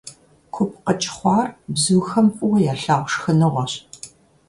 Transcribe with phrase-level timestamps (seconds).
[0.53, 3.73] КупкъыкӀ хъуар бзухэм фӀыуэ ялъагъу шхыныгъуэщ.